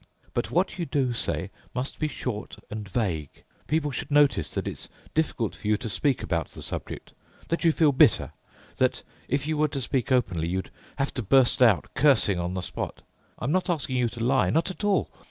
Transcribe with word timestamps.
But 0.33 0.49
what 0.49 0.79
you 0.79 0.87
do 0.87 1.13
say 1.13 1.51
must 1.75 1.99
be 1.99 2.07
short 2.07 2.55
and 2.71 2.89
vague. 2.89 3.43
People 3.67 3.91
should 3.91 4.09
notice 4.09 4.49
that 4.55 4.67
it's 4.67 4.89
difficult 5.13 5.53
for 5.55 5.67
you 5.67 5.77
to 5.77 5.87
speak 5.89 6.23
about 6.23 6.49
the 6.49 6.63
subject, 6.63 7.13
that 7.49 7.63
you 7.63 7.71
feel 7.71 7.91
bitter, 7.91 8.31
that, 8.77 9.03
if 9.27 9.45
you 9.45 9.57
were 9.59 9.67
to 9.67 9.79
speak 9.79 10.11
openly, 10.11 10.47
you'd 10.47 10.71
have 10.95 11.13
to 11.13 11.21
burst 11.21 11.61
out 11.61 11.93
cursing 11.93 12.39
on 12.39 12.55
the 12.55 12.61
spot. 12.61 13.03
I'm 13.37 13.51
not 13.51 13.69
asking 13.69 13.97
you 13.97 14.09
to 14.09 14.23
lie, 14.23 14.49
not 14.49 14.71
at 14.71 14.83
all. 14.83 15.11